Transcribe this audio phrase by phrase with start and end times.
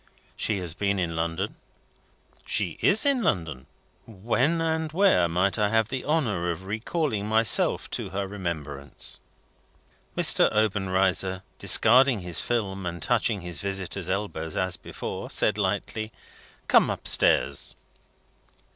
[0.35, 1.57] "She has been in London?"
[2.43, 3.67] "She is in London."
[4.07, 9.19] "When, and where, might I have the honour of recalling myself to her remembrance?"
[10.17, 10.51] Mr.
[10.51, 16.11] Obenreizer, discarding his film and touching his visitor's elbows as before, said lightly:
[16.67, 17.75] "Come up stairs."